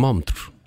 [0.00, 0.59] termómetro.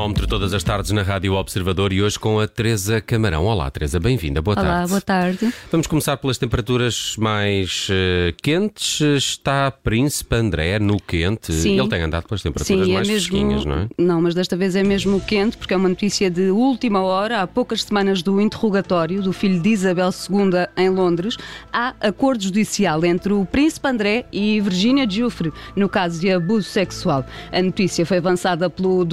[0.00, 3.44] Termómetro todas as tardes na Rádio Observador e hoje com a Teresa Camarão.
[3.44, 4.40] Olá, Teresa, bem-vinda.
[4.40, 4.88] Boa Olá, tarde.
[4.88, 5.54] boa tarde.
[5.70, 8.98] Vamos começar pelas temperaturas mais eh, quentes.
[9.02, 11.52] Está Príncipe André no quente.
[11.52, 11.78] Sim.
[11.78, 13.28] Ele tem andado pelas temperaturas Sim, é mais mesmo.
[13.28, 13.88] fresquinhas, não é?
[13.98, 17.46] Não, mas desta vez é mesmo quente, porque é uma notícia de última hora, há
[17.46, 21.36] poucas semanas do interrogatório do filho de Isabel II em Londres.
[21.70, 27.22] Há acordo judicial entre o Príncipe André e Virginia Giuffre, no caso de abuso sexual.
[27.52, 29.04] A notícia foi avançada pelo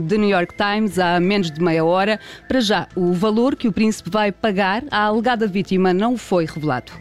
[0.00, 2.18] de- The New York Times há menos de meia hora.
[2.48, 6.92] Para já, o valor que o príncipe vai pagar à alegada vítima não foi revelado.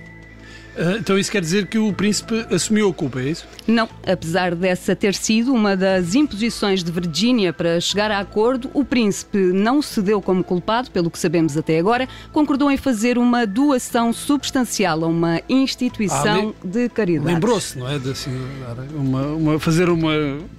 [0.77, 3.45] Ah, Então isso quer dizer que o príncipe assumiu a culpa, é isso?
[3.67, 8.83] Não, apesar dessa ter sido uma das imposições de Virgínia para chegar a acordo, o
[8.83, 13.45] príncipe não se deu como culpado, pelo que sabemos até agora, concordou em fazer uma
[13.45, 17.33] doação substancial a uma instituição Ah, de caridade.
[17.33, 17.97] Lembrou-se, não é?
[17.99, 18.31] De assim,
[18.95, 20.11] uma, uma- fazer uma.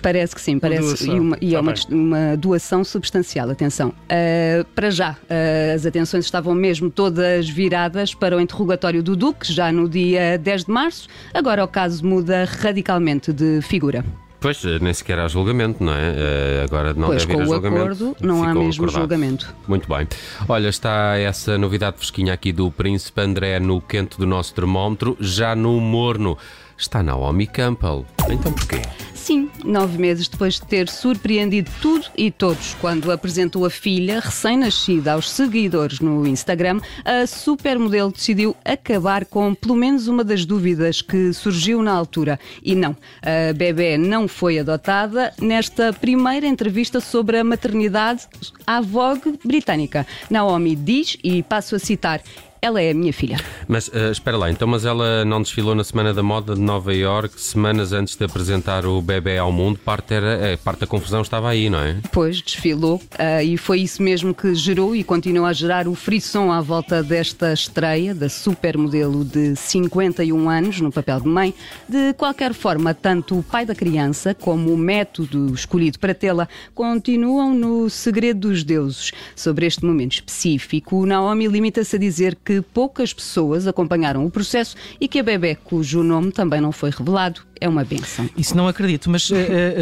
[0.03, 0.83] Parece que sim, parece.
[0.83, 1.17] doação.
[1.17, 3.93] E, uma, e é Tá uma, uma doação substancial, atenção.
[4.09, 9.53] Ah, para já, ah, as atenções estavam mesmo todas viradas para o interrogatório do Duque,
[9.53, 10.06] já no dia
[10.41, 11.09] 10 de março.
[11.35, 14.05] Agora o caso muda radicalmente de figura.
[14.39, 16.15] Pois, eh, nem sequer há julgamento, não é?
[16.15, 17.83] Eh, Agora não pois deve com ir o julgamento.
[17.83, 19.01] acordo não há mesmo acordado.
[19.01, 19.55] julgamento.
[19.67, 20.07] Muito bem.
[20.47, 25.57] Olha, está essa novidade fresquinha aqui do Príncipe André no quente do nosso termómetro, já
[25.57, 26.37] no morno.
[26.79, 28.05] Está Naomi Campbell.
[28.31, 28.83] Então porquê?
[29.15, 35.15] Sim, nove meses depois de ter surpreendido tudo e todos quando apresentou a filha recém-nascida
[35.15, 41.33] aos seguidores no Instagram, a supermodelo decidiu acabar com pelo menos uma das dúvidas que
[41.33, 42.39] surgiu na altura.
[42.63, 48.29] E não, a bebê não foi adotada nesta primeira entrevista sobre a maternidade
[48.65, 50.07] à Vogue britânica.
[50.31, 52.23] Naomi diz, e passo a citar,
[52.67, 53.39] ela é a minha filha.
[53.69, 56.93] Mas eh, espera lá, então, mas ela não desfilou na Semana da Moda de Nova
[56.93, 59.79] York semanas antes de apresentar o bebê ao mundo?
[59.79, 61.95] Parte, era, eh, parte da confusão estava aí, não é?
[61.95, 66.51] Depois desfilou ah, e foi isso mesmo que gerou e continua a gerar o frisson
[66.51, 71.55] à volta desta estreia da supermodelo de 51 anos no papel de mãe.
[71.89, 77.55] De qualquer forma, tanto o pai da criança como o método escolhido para tê-la continuam
[77.55, 79.13] no segredo dos deuses.
[79.35, 85.09] Sobre este momento específico, Naomi limita-se a dizer que poucas pessoas acompanharam o processo e
[85.09, 88.29] que a bebê, cujo nome também não foi revelado, é uma benção.
[88.37, 89.37] Isso não acredito, mas eh,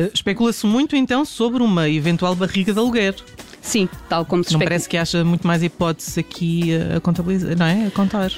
[0.07, 3.15] eh, especula-se muito então sobre uma eventual barriga de aluguer.
[3.61, 7.57] Sim, tal como se Não especula- parece que acha muito mais hipóteses aqui a contabilizar,
[7.57, 7.87] não é?
[7.87, 8.31] A contar.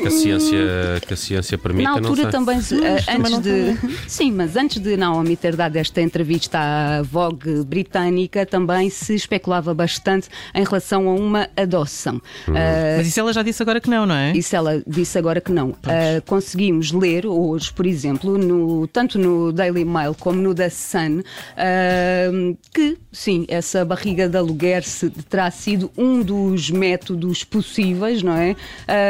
[0.00, 0.58] Que a ciência,
[1.06, 2.60] que a ciência permita, Na altura também, eh,
[3.02, 3.76] também antes não de.
[4.08, 9.72] Sim, mas antes de Naomi ter dado esta entrevista à Vogue britânica, também se especulava
[9.74, 12.20] bastante em relação a uma adoção.
[12.54, 14.32] Eh, Mas isso ela já disse agora que não, não é?
[14.32, 15.74] isso ela disse agora que não.
[15.84, 21.22] Ah, conseguimos ler hoje, por exemplo, no- tanto no Daily Mail como no The Sun,
[21.56, 28.34] ah, que sim, essa barriga de aluguer se- terá sido um dos métodos possíveis, não
[28.36, 28.54] é?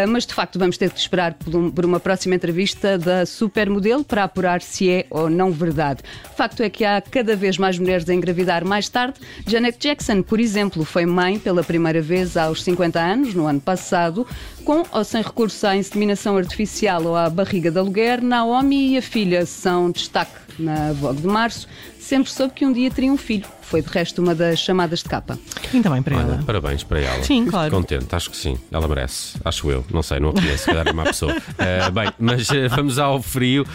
[0.08, 4.24] Mas de facto vamos ter que esperar por, por uma próxima entrevista da supermodelo para
[4.24, 6.02] apurar se é ou não verdade.
[6.36, 9.18] Facto é que há cada vez mais mulheres a engravidar mais tarde.
[9.46, 14.26] Janet Jackson, por exemplo, foi mãe pela primeira vez aos 50 anos, no ano passado,
[14.64, 18.22] com ou sem recurso à inseminação artificial ou à barriga de aluguer.
[18.22, 21.68] Naomi e a filha são destaque na Vogue de Março.
[22.06, 23.44] Sempre soube que um dia teria um filho.
[23.62, 25.36] Foi de resto uma das chamadas de capa.
[25.74, 26.42] Ainda bem para Olha, ela.
[26.46, 27.20] parabéns para ela.
[27.24, 27.68] Sim, claro.
[27.72, 28.56] Contente, acho que sim.
[28.70, 29.36] Ela merece.
[29.44, 29.84] Acho eu.
[29.92, 30.58] Não sei, não a conheço.
[30.58, 31.34] Se calhar é má pessoa.
[31.58, 33.66] Eh, bem, mas eh, vamos ao frio.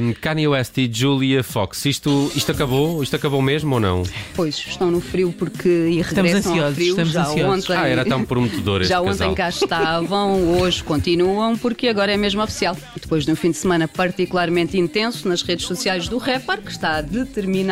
[0.00, 1.84] Um, Kanye West e Julia Fox.
[1.84, 3.02] Isto, isto acabou?
[3.02, 4.04] Isto acabou mesmo ou não?
[4.34, 6.88] Pois, estão no frio porque e regressam ao ansiosos, frio.
[6.90, 7.64] estamos já ansiosos.
[7.68, 9.34] ontem, Ah, era tão prometedor este Já ontem casal.
[9.34, 12.74] cá estavam, hoje continuam, porque agora é mesmo oficial.
[12.98, 17.02] Depois de um fim de semana particularmente intenso nas redes sociais do rapper, que está
[17.02, 17.65] determinado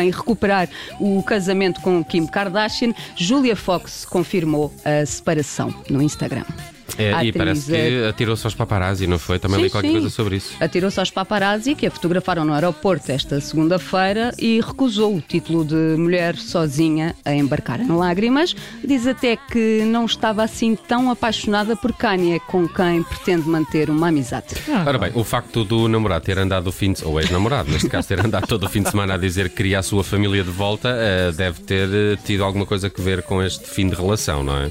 [0.00, 0.68] em recuperar
[0.98, 6.44] o casamento com Kim Kardashian, Julia Fox confirmou a separação no Instagram.
[6.98, 9.38] É, A e atriz, parece que atirou-se aos paparazzi, não foi?
[9.38, 9.94] Também Sim, li qualquer sim.
[9.94, 10.54] coisa sobre isso.
[10.60, 15.74] Atirou-se aos paparazzi que a fotografaram no aeroporto esta segunda-feira e recusou o título de
[15.96, 18.54] mulher sozinha a embarcar em lágrimas.
[18.84, 24.08] Diz até que não estava assim tão apaixonada por Kanye, com quem pretende manter uma
[24.08, 24.54] amizade.
[24.68, 27.88] Ah, Ora bem, o facto do namorado ter andado o fim de ou ex-namorado, neste
[27.88, 30.42] caso, ter andado todo o fim de semana a dizer que queria a sua família
[30.42, 33.94] de volta, eh, deve ter eh, tido alguma coisa a ver com este fim de
[33.94, 34.70] relação, não é?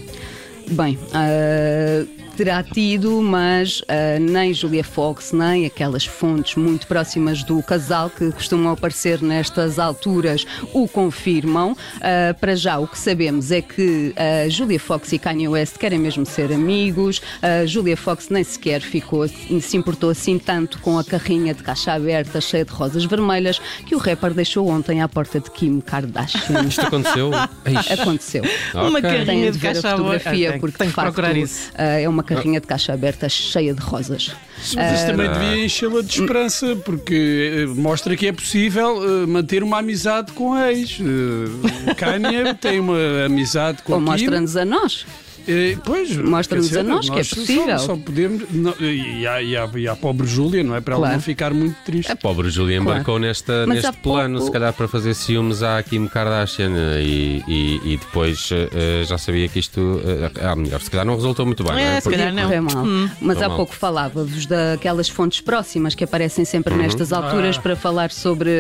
[0.71, 7.62] Bem, uh, terá tido, mas uh, nem Julia Fox, nem aquelas fontes muito próximas do
[7.63, 11.71] casal que costumam aparecer nestas alturas o confirmam.
[11.71, 14.13] Uh, para já, o que sabemos é que
[14.50, 17.21] Julia Fox e Kanye West querem mesmo ser amigos.
[17.66, 22.39] Julia Fox nem sequer ficou, se importou assim tanto com a carrinha de caixa aberta
[22.39, 26.63] cheia de rosas vermelhas que o rapper deixou ontem à porta de Kim Kardashian.
[26.68, 27.31] Isto aconteceu?
[28.00, 28.44] Aconteceu.
[28.44, 28.88] Okay.
[28.88, 30.59] Uma carrinha de caixa aberta.
[30.60, 31.72] Porque tem facto, procurar isso.
[31.76, 34.36] é uma carrinha de caixa aberta cheia de rosas.
[34.76, 39.64] Mas isso também devia enchê-la de esperança, porque eh, mostra que é possível uh, manter
[39.64, 41.00] uma amizade com a ex.
[41.00, 45.06] Uh, Kanye tem uma amizade com Ou a mostra-nos a nós.
[45.50, 47.80] Eh, pois, Mostra-nos a nós, nós que é possível.
[47.80, 48.44] Só, só podemos.
[48.51, 50.81] Não, e, a, e, a, e a pobre Júlia, não é?
[50.81, 51.06] Para claro.
[51.07, 52.12] ela não ficar muito triste.
[52.12, 53.22] A pobre Júlia embarcou claro.
[53.22, 54.46] nesta, neste plano, pouco...
[54.46, 59.48] se calhar para fazer ciúmes à Kim Kardashian e, e, e depois uh, já sabia
[59.48, 59.80] que isto.
[59.80, 61.74] Uh, melhor, se calhar não resultou muito bem.
[61.74, 62.02] É, não é?
[62.02, 62.50] se calhar não.
[62.62, 62.86] Mal.
[62.86, 63.10] Hum.
[63.19, 63.57] Mas há mal.
[63.57, 66.81] pouco falava-vos daquelas fontes próximas que aparecem sempre uhum.
[66.81, 67.62] nestas alturas ah.
[67.62, 68.52] para falar sobre,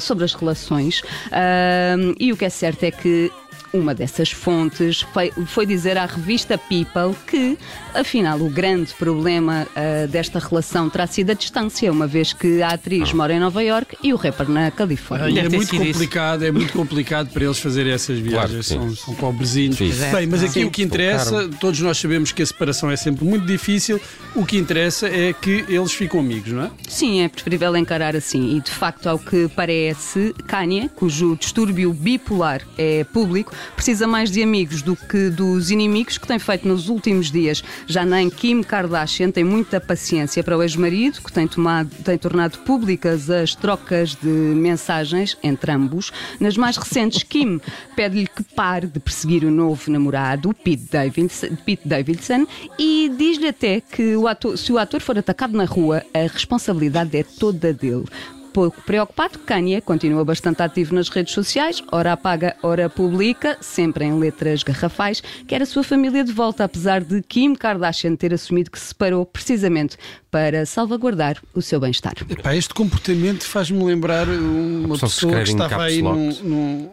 [0.00, 1.00] sobre as relações.
[1.00, 3.30] Uh, e o que é certo é que
[3.74, 7.58] uma dessas fontes foi, foi, dizer à revista People que,
[7.92, 12.68] afinal, o grande problema uh, desta relação terá sido a distância, uma vez que a
[12.68, 13.16] atriz ah.
[13.16, 15.40] mora em Nova York e o rapper na Califórnia.
[15.40, 16.48] É muito complicado, isso.
[16.48, 19.76] é muito complicado para eles fazerem essas viagens, claro são, são pobrezinhos.
[19.76, 20.64] Bem, mas aqui Sim.
[20.64, 24.00] o que interessa, todos nós sabemos que a separação é sempre muito difícil,
[24.36, 26.70] o que interessa é que eles ficam amigos, não é?
[26.88, 28.56] Sim, é preferível encarar assim.
[28.56, 34.42] E de facto, ao que parece, Kanye, cujo distúrbio bipolar é público, precisa mais de
[34.42, 37.62] amigos do que dos inimigos que tem feito nos últimos dias.
[37.86, 42.58] Já nem Kim Kardashian tem muita paciência para o ex-marido, que tem, tomado, tem tornado
[42.58, 46.12] públicas as trocas de mensagens entre ambos.
[46.40, 47.60] Nas mais recentes, Kim
[47.96, 52.46] pede-lhe que pare de perseguir o novo namorado, Pete Davidson, Pete Davidson
[52.78, 57.16] e diz-lhe até que o ator, se o ator for atacado na rua, a responsabilidade
[57.16, 58.04] é toda dele
[58.54, 64.16] pouco preocupado, Kanye continua bastante ativo nas redes sociais, ora apaga, ora publica, sempre em
[64.16, 68.78] letras garrafais, quer a sua família de volta, apesar de Kim Kardashian ter assumido que
[68.78, 69.96] se separou precisamente
[70.34, 72.14] para salvaguardar o seu bem-estar.
[72.56, 76.90] Este comportamento faz-me lembrar uma pessoa que estava aí num, num,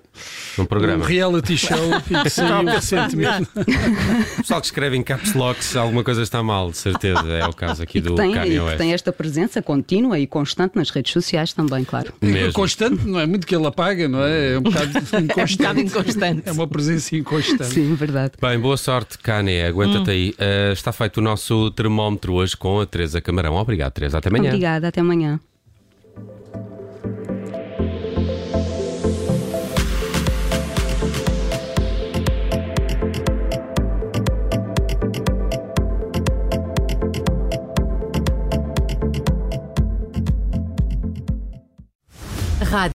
[0.60, 1.04] num programa.
[1.04, 1.76] Um reality show
[2.22, 3.50] que saiu recentemente.
[3.56, 7.28] O pessoal que escreve em caps locks, alguma coisa está mal, de certeza.
[7.32, 8.78] É o caso aqui do tem, Kanye West.
[8.78, 12.14] tem esta presença contínua e constante nas redes sociais também, claro.
[12.22, 12.54] Mesmo.
[12.54, 14.54] Constante, não é muito que ele apaga, não é?
[14.54, 15.40] É um bocado inconstante.
[15.40, 16.42] é, um bocado inconstante.
[16.46, 17.74] é uma presença inconstante.
[17.74, 18.34] Sim, verdade.
[18.40, 19.64] Bem, boa sorte, Kanye.
[19.64, 20.14] Aguenta-te hum.
[20.14, 20.36] aí.
[20.38, 23.56] Uh, está feito o nosso termómetro hoje com a Teresa Camarão.
[23.56, 24.18] Obrigado, Teresa.
[24.18, 24.50] Até amanhã.
[24.50, 25.40] Obrigada, até amanhã.